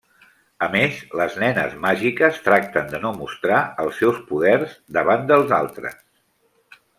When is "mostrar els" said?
3.19-4.01